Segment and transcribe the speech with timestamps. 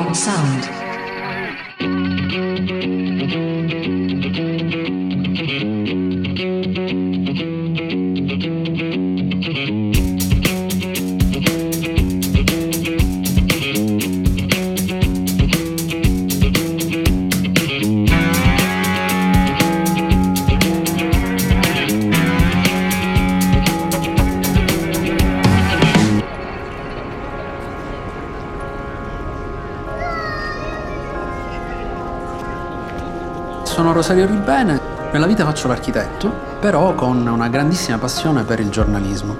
[0.00, 0.79] Underground Sound.
[34.00, 34.80] Rosario Ribene,
[35.12, 39.36] nella vita faccio l'architetto, però con una grandissima passione per il giornalismo.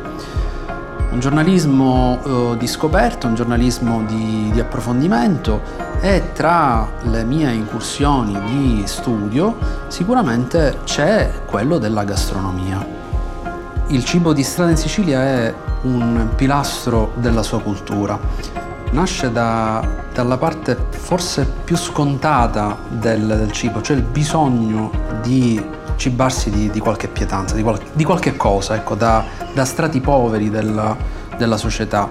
[1.12, 5.62] Un giornalismo eh, di scoperta, un giornalismo di, di approfondimento
[6.02, 9.56] e tra le mie incursioni di studio
[9.88, 12.86] sicuramente c'è quello della gastronomia.
[13.86, 18.59] Il cibo di strada in Sicilia è un pilastro della sua cultura.
[18.92, 24.90] Nasce da- dalla parte forse più scontata del, del cibo, cioè il bisogno
[25.22, 25.62] di
[25.96, 29.22] cibarsi di, di qualche pietanza, di, qual- di qualche cosa, ecco, da,
[29.54, 30.96] da strati poveri della,
[31.36, 32.08] della società.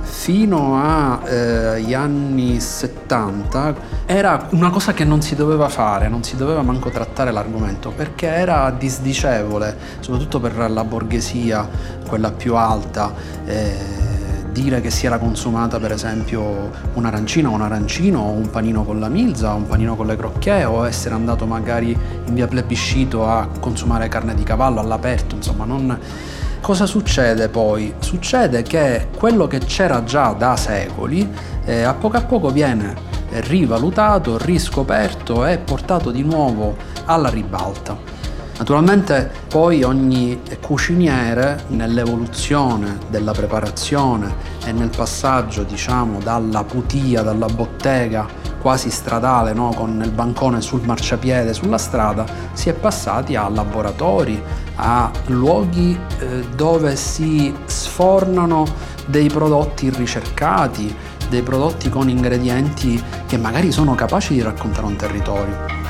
[0.00, 3.74] Fino agli anni 70
[4.06, 8.26] era una cosa che non si doveva fare, non si doveva manco trattare l'argomento perché
[8.28, 11.68] era disdicevole, soprattutto per la borghesia,
[12.06, 13.12] quella più alta.
[13.44, 14.12] eh,
[14.54, 19.00] dire che si era consumata per esempio un'arancina o un arancino o un panino con
[19.00, 23.28] la milza o un panino con le crocchè o essere andato magari in via plebiscito
[23.28, 25.98] a consumare carne di cavallo all'aperto, insomma non...
[26.60, 27.92] Cosa succede poi?
[27.98, 31.30] Succede che quello che c'era già da secoli
[31.66, 32.94] eh, a poco a poco viene
[33.28, 38.13] rivalutato, riscoperto e portato di nuovo alla ribalta.
[38.56, 44.32] Naturalmente poi ogni cuciniere nell'evoluzione della preparazione
[44.64, 49.74] e nel passaggio diciamo dalla putia, dalla bottega quasi stradale no?
[49.74, 54.42] con il bancone sul marciapiede sulla strada si è passati a laboratori,
[54.76, 58.64] a luoghi eh, dove si sfornano
[59.04, 60.96] dei prodotti ricercati,
[61.28, 65.83] dei prodotti con ingredienti che magari sono capaci di raccontare un territorio.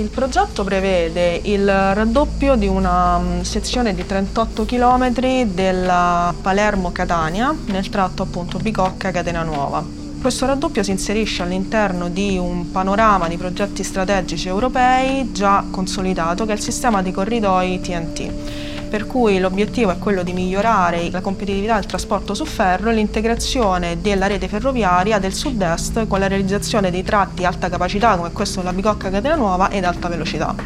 [0.00, 7.86] Il progetto prevede il raddoppio di una mm, sezione di 38 km della Palermo-Catania nel
[7.90, 9.84] tratto appunto Bicocca-Catena Nuova.
[10.18, 16.52] Questo raddoppio si inserisce all'interno di un panorama di progetti strategici europei già consolidato che
[16.52, 21.74] è il sistema di corridoi TNT per cui l'obiettivo è quello di migliorare la competitività
[21.74, 27.04] del trasporto su ferro e l'integrazione della rete ferroviaria del sud-est con la realizzazione dei
[27.04, 30.56] tratti alta capacità come questo della Bicocca Catena Nuova ed alta velocità.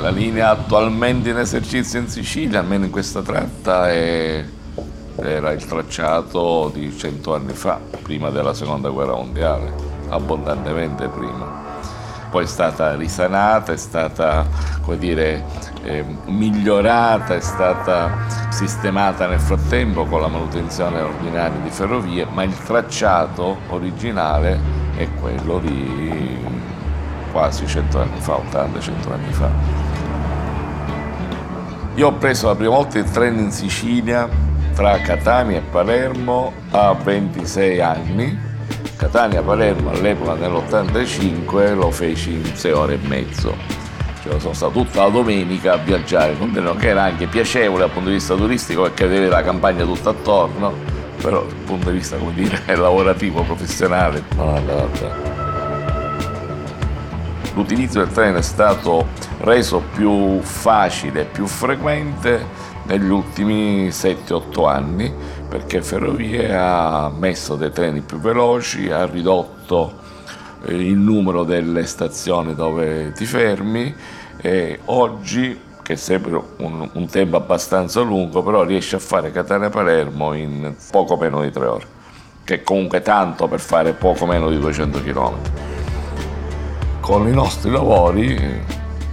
[0.00, 4.44] La linea attualmente in esercizio in Sicilia, almeno in questa tratta, è-
[5.22, 9.72] era il tracciato di cento anni fa, prima della seconda guerra mondiale,
[10.08, 11.66] abbondantemente prima.
[12.30, 14.46] Poi è stata risanata, è stata
[14.82, 15.44] come dire,
[15.82, 22.56] eh, migliorata, è stata sistemata nel frattempo con la manutenzione ordinaria di ferrovie, ma il
[22.64, 24.60] tracciato originale
[24.96, 26.46] è quello di
[27.32, 29.50] quasi 100 anni fa, 80-100 anni fa.
[31.94, 34.47] Io ho preso la prima volta il treno in Sicilia
[34.78, 38.38] tra Catania e Palermo a 26 anni.
[38.96, 43.56] Catania-Palermo all'epoca nell'85 lo feci in 6 ore e mezzo.
[44.22, 47.90] Cioè, sono stato tutta la domenica a viaggiare con treno che era anche piacevole dal
[47.90, 50.72] punto di vista turistico perché vedere la campagna tutta attorno,
[51.20, 55.36] però dal punto di vista come dire lavorativo, professionale, non andava
[57.54, 59.08] l'utilizzo del treno è stato
[59.40, 62.46] reso più facile, più frequente
[62.88, 65.12] negli ultimi 7-8 anni
[65.48, 69.92] perché Ferrovie ha messo dei treni più veloci, ha ridotto
[70.66, 73.94] eh, il numero delle stazioni dove ti fermi
[74.40, 80.74] e oggi che sembra un, un tempo abbastanza lungo, però riesce a fare Catania-Palermo in
[80.90, 81.86] poco meno di tre ore,
[82.44, 85.68] che è comunque tanto per fare poco meno di 200 km
[87.08, 88.60] con i nostri lavori eh,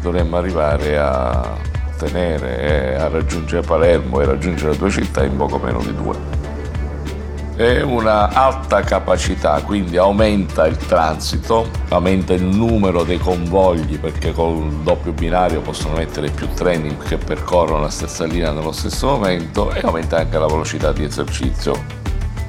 [0.02, 1.56] dovremmo arrivare a
[1.98, 6.44] tenere, eh, a raggiungere Palermo e raggiungere le due città in poco meno di due.
[7.58, 14.68] e una alta capacità, quindi aumenta il transito, aumenta il numero dei convogli perché con
[14.68, 19.72] il doppio binario possono mettere più treni che percorrono la stessa linea nello stesso momento
[19.72, 22.04] e aumenta anche la velocità di esercizio.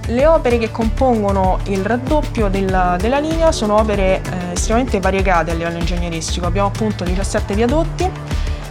[0.09, 5.55] Le opere che compongono il raddoppio della, della linea sono opere eh, estremamente variegate a
[5.55, 6.47] livello ingegneristico.
[6.47, 8.09] Abbiamo appunto 17 viadotti,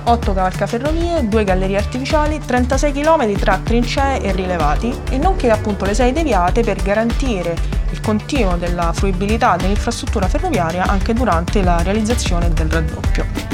[0.08, 5.96] 8 cavalcaferrovie, 2 gallerie artificiali, 36 km tra trincee e rilevati e nonché appunto le
[5.96, 7.56] 6 deviate per garantire
[7.90, 13.54] il continuo della fruibilità dell'infrastruttura ferroviaria anche durante la realizzazione del raddoppio.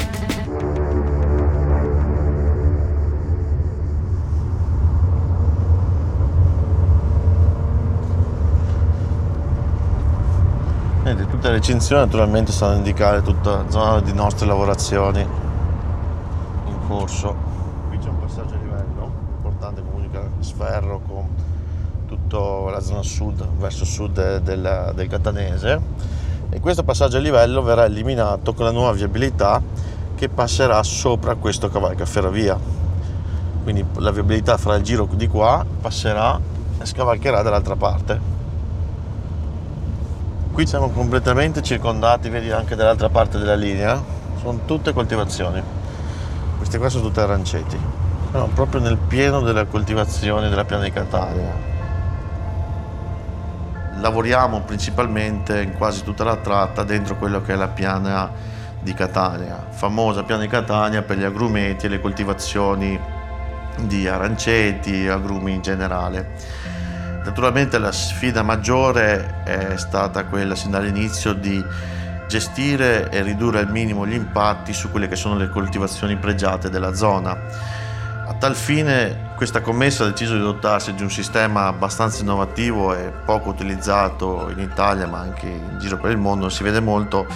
[11.42, 15.41] tutte le recinzioni naturalmente stanno a indicare tutta la zona di nostre lavorazioni
[16.92, 17.34] corso.
[17.88, 21.26] Qui c'è un passaggio a livello importante, comunica Sferro con
[22.06, 25.80] tutta la zona sud, verso sud del, del Catanese
[26.50, 29.62] e questo passaggio a livello verrà eliminato con la nuova viabilità
[30.14, 32.58] che passerà sopra questo cavalcaferrovia.
[33.62, 36.38] Quindi la viabilità fra il giro di qua passerà
[36.78, 38.20] e scavalcherà dall'altra parte.
[40.52, 44.00] Qui siamo completamente circondati, vedi anche dall'altra parte della linea,
[44.42, 45.80] sono tutte coltivazioni.
[46.62, 47.76] Queste qua sono tutte aranceti.
[48.30, 51.52] Sono proprio nel pieno della coltivazione della piana di Catania.
[53.96, 58.30] Lavoriamo principalmente in quasi tutta la tratta dentro quello che è la piana
[58.78, 62.96] di Catania, famosa piana di Catania per gli agrumeti e le coltivazioni
[63.80, 66.30] di aranceti, agrumi in generale.
[67.24, 71.60] Naturalmente la sfida maggiore è stata quella sin dall'inizio di
[72.32, 76.94] gestire e ridurre al minimo gli impatti su quelle che sono le coltivazioni pregiate della
[76.94, 77.36] zona.
[78.26, 83.12] A tal fine questa commessa ha deciso di dotarsi di un sistema abbastanza innovativo e
[83.26, 87.26] poco utilizzato in Italia ma anche in giro per il mondo, si vede molto,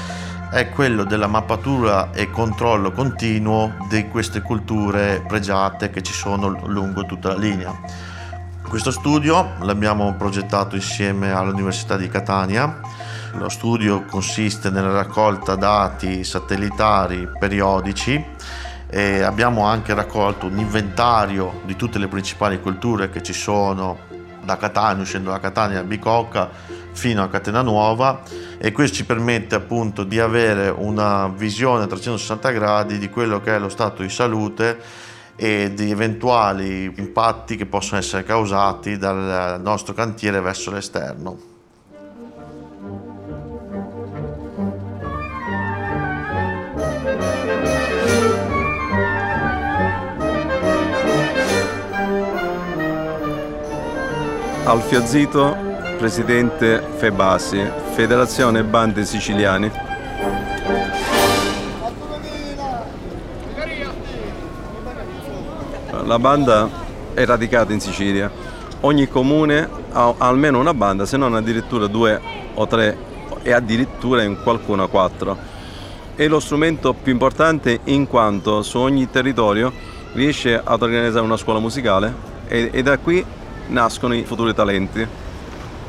[0.50, 7.04] è quello della mappatura e controllo continuo di queste culture pregiate che ci sono lungo
[7.04, 7.78] tutta la linea.
[8.66, 12.80] Questo studio l'abbiamo progettato insieme all'Università di Catania
[13.38, 18.24] lo studio consiste nella raccolta dati satellitari periodici
[18.88, 23.98] e abbiamo anche raccolto un inventario di tutte le principali culture che ci sono
[24.42, 26.48] da Catania, uscendo da Catania a Bicocca
[26.92, 28.22] fino a Catena Nuova
[28.58, 33.54] e questo ci permette appunto di avere una visione a 360 gradi di quello che
[33.54, 34.80] è lo stato di salute
[35.36, 41.55] e di eventuali impatti che possono essere causati dal nostro cantiere verso l'esterno.
[54.76, 55.56] Alfio Zito,
[55.96, 59.70] presidente Febasi, Federazione Bande Siciliani.
[66.04, 66.68] La banda
[67.14, 68.30] è radicata in Sicilia.
[68.80, 72.20] Ogni comune ha almeno una banda, se non addirittura due
[72.52, 72.98] o tre
[73.42, 75.38] e addirittura in qualcuna quattro.
[76.14, 79.72] È lo strumento più importante in quanto su ogni territorio
[80.12, 82.14] riesce ad organizzare una scuola musicale
[82.46, 83.24] e, e da qui
[83.68, 85.06] nascono i futuri talenti.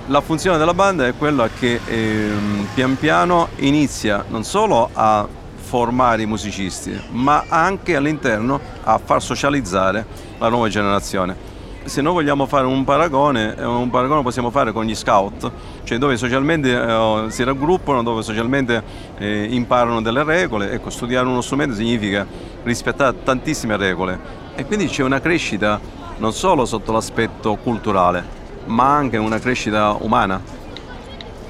[0.07, 5.27] La funzione della banda è quella che ehm, pian piano inizia non solo a
[5.67, 10.05] formare i musicisti, ma anche all'interno a far socializzare
[10.38, 11.55] la nuova generazione.
[11.84, 15.51] Se noi vogliamo fare un paragone, eh, un paragone possiamo fare con gli scout,
[15.84, 18.81] cioè dove socialmente eh, si raggruppano, dove socialmente
[19.17, 20.72] eh, imparano delle regole.
[20.72, 22.25] Ecco, studiare uno strumento significa
[22.63, 24.19] rispettare tantissime regole
[24.55, 25.79] e quindi c'è una crescita
[26.17, 28.24] non solo sotto l'aspetto culturale,
[28.65, 30.41] ma anche una crescita umana.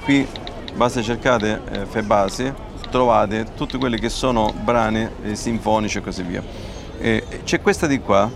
[0.03, 0.27] Qui
[0.75, 2.53] basta cercate eh, Febasi,
[2.89, 6.43] trovate tutti quelli che sono brani eh, sinfonici e così via.
[6.99, 8.29] E c'è questa di qua,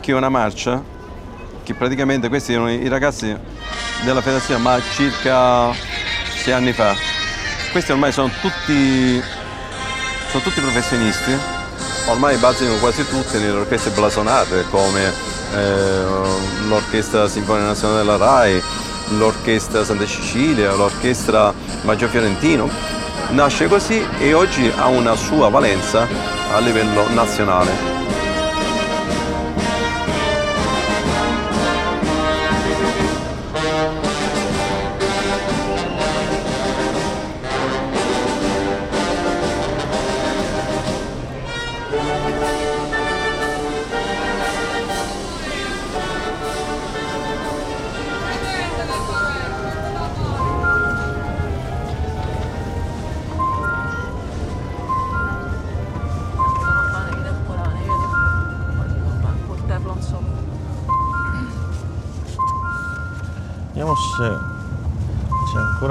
[0.00, 0.82] che è una marcia,
[1.62, 3.36] che praticamente questi erano i ragazzi
[4.04, 5.72] della federazione, ma circa
[6.42, 6.94] sei anni fa.
[7.72, 9.20] Questi ormai sono tutti,
[10.28, 11.32] sono tutti professionisti,
[12.06, 18.62] ormai basano quasi tutte nelle orchestre blasonate come eh, l'Orchestra Sinfonica Nazionale della RAI,
[19.18, 22.68] l'Orchestra Santa Cecilia, l'Orchestra Maggio Fiorentino.
[23.30, 26.06] Nasce così e oggi ha una sua valenza
[26.52, 27.93] a livello nazionale.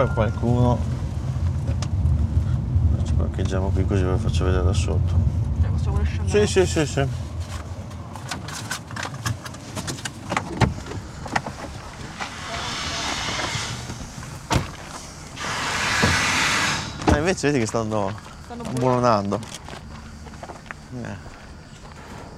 [0.03, 0.77] Ancora qualcuno.
[3.03, 5.31] Ci parcheggiamo qui così ve lo faccio vedere da sotto.
[6.25, 7.07] Sì, sì, sì, sì.
[17.09, 18.13] Ma invece vedi che stanno,
[18.45, 19.39] Stanno buonando.
[21.01, 21.31] Eh.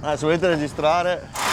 [0.01, 1.44] Ah, se volete registrare.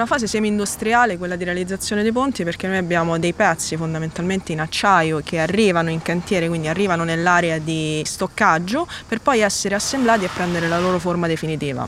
[0.00, 4.60] Una fase semi-industriale quella di realizzazione dei ponti perché noi abbiamo dei pezzi fondamentalmente in
[4.60, 10.30] acciaio che arrivano in cantiere, quindi arrivano nell'area di stoccaggio per poi essere assemblati e
[10.32, 11.86] prendere la loro forma definitiva.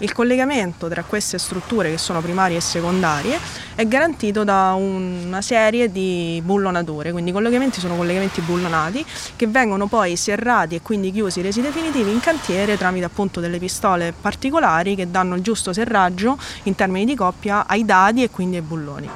[0.00, 3.36] Il collegamento tra queste strutture che sono primarie e secondarie
[3.74, 9.88] è garantito da una serie di bullonature, quindi i collegamenti sono collegamenti bullonati che vengono
[9.88, 15.10] poi serrati e quindi chiusi resi definitivi in cantiere tramite appunto delle pistole particolari che
[15.10, 19.08] danno il giusto serraggio in termini di coppia ai dadi e quindi ai bulloni.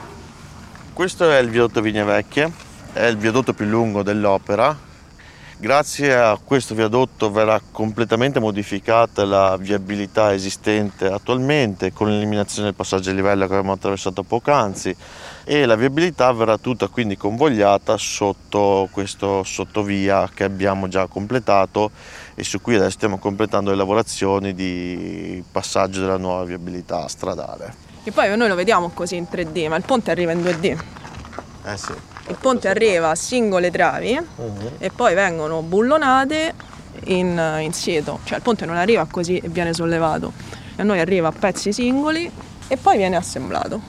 [0.93, 2.51] Questo è il viadotto Vigne Vecchie,
[2.93, 4.91] è il viadotto più lungo dell'opera.
[5.63, 13.11] Grazie a questo viadotto verrà completamente modificata la viabilità esistente attualmente con l'eliminazione del passaggio
[13.11, 14.93] a livello che abbiamo attraversato poc'anzi
[15.45, 21.93] e la viabilità verrà tutta quindi convogliata sotto questo sottovia che abbiamo già completato
[22.35, 27.73] e su cui adesso stiamo completando le lavorazioni di passaggio della nuova viabilità stradale.
[28.03, 30.85] E poi noi lo vediamo così in 3D, ma il ponte arriva in 2D.
[31.67, 32.12] Eh sì.
[32.29, 34.19] Il ponte arriva a singole travi
[34.79, 36.55] e poi vengono bullonate
[37.05, 40.33] in, in sieto, cioè il ponte non arriva così e viene sollevato,
[40.77, 42.31] a noi arriva a pezzi singoli
[42.69, 43.81] e poi viene assemblato.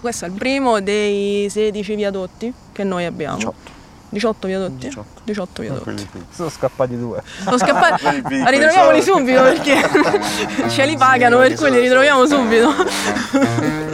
[0.00, 3.36] Questo è il primo dei 16 viadotti che noi abbiamo.
[3.36, 3.72] 18.
[4.10, 4.86] 18 viadotti?
[4.86, 5.20] 18.
[5.24, 6.08] 18 viadotti.
[6.30, 7.22] Sono scappati due.
[7.42, 8.22] Sono scappati.
[8.46, 9.80] Ritroviamoli subito perché
[10.68, 12.70] ce li pagano, per cui li ritroviamo subito.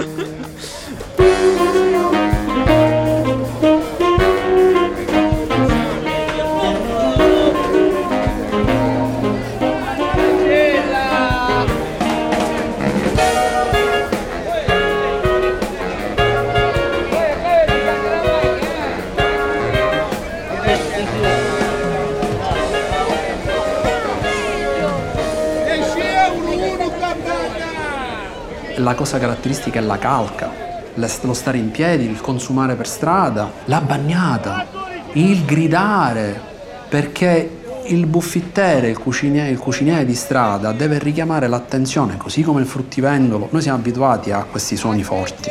[28.80, 30.50] La cosa caratteristica è la calca,
[30.94, 34.66] lo stare in piedi, il consumare per strada, la bagnata,
[35.12, 36.40] il gridare,
[36.88, 42.66] perché il buffittere, il cuciniere, il cuciniere di strada deve richiamare l'attenzione, così come il
[42.66, 43.49] fruttivendolo.
[43.50, 45.50] Noi siamo abituati a questi suoni forti.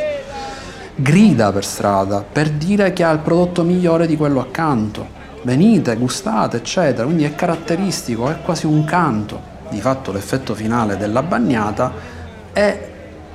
[0.96, 5.06] Grida per strada per dire che ha il prodotto migliore di quello accanto.
[5.42, 7.04] Venite, gustate, eccetera.
[7.04, 9.40] Quindi è caratteristico, è quasi un canto.
[9.70, 12.18] Di fatto l'effetto finale della bagnata
[12.52, 12.88] è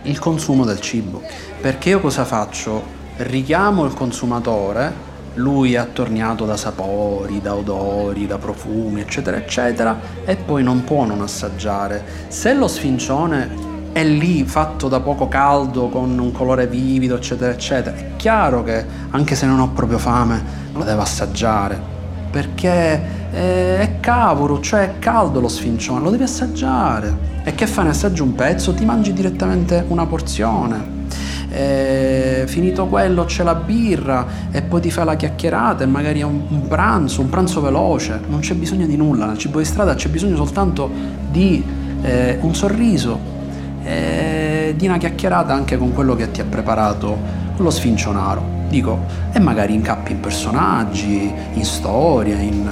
[0.06, 1.22] il consumo del cibo.
[1.62, 2.82] Perché io cosa faccio?
[3.18, 4.94] Richiamo il consumatore,
[5.36, 11.06] lui è attorniato da sapori, da odori, da profumi, eccetera, eccetera, e poi non può
[11.06, 12.04] non assaggiare.
[12.28, 17.96] Se lo sfincione è lì fatto da poco caldo, con un colore vivido, eccetera, eccetera,
[17.96, 20.44] è chiaro che anche se non ho proprio fame,
[20.74, 21.95] lo devo assaggiare.
[22.36, 23.02] Perché
[23.32, 27.16] eh, è cavolo, cioè è caldo lo sfincione, lo devi assaggiare.
[27.46, 27.86] E che fai?
[27.86, 31.08] Ne assaggi un pezzo, ti mangi direttamente una porzione.
[31.50, 36.24] Eh, finito quello c'è la birra e poi ti fai la chiacchierata e magari è
[36.24, 38.20] un, un pranzo, un pranzo veloce.
[38.28, 40.92] Non c'è bisogno di nulla, nel cibo di strada c'è bisogno soltanto
[41.32, 41.64] di
[42.02, 43.18] eh, un sorriso,
[43.82, 47.18] eh, di una chiacchierata anche con quello che ti ha preparato
[47.56, 48.44] lo sfincionaro.
[48.76, 52.70] Dico, e magari incappi in personaggi, in storie, in,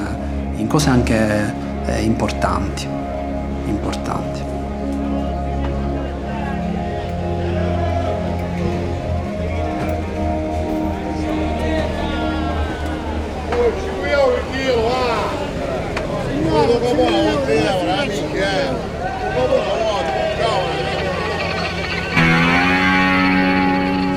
[0.58, 1.54] in cose anche
[1.86, 2.86] eh, importanti.
[3.68, 4.42] Importanti.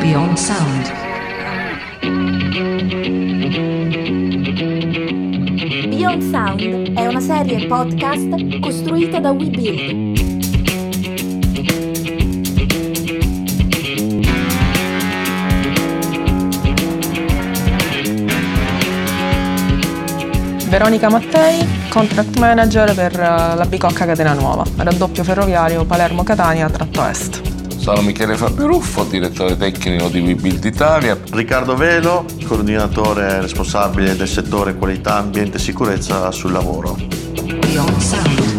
[0.01, 1.06] Beyond Sound.
[6.07, 10.25] Beyond Sound è una serie podcast costruita da WeBuild.
[20.69, 27.36] Veronica Mattei, contract manager per eh, la Bicocca Catena Nuova, raddoppio ferroviario Palermo-Catania tratto est.
[27.87, 31.17] Sono Michele Fabberuffo, direttore tecnico di WeBuild Italia.
[31.31, 36.97] Riccardo Velo, coordinatore responsabile del settore qualità, ambiente e sicurezza sul lavoro.
[36.97, 38.56] Beyond Sound.